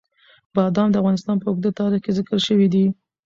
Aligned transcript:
بادام 0.55 0.89
د 0.91 0.95
افغانستان 1.01 1.35
په 1.39 1.47
اوږده 1.49 1.71
تاریخ 1.79 2.01
کې 2.03 2.11
ذکر 2.17 2.37
شوي 2.47 2.67
دي. 2.73 2.85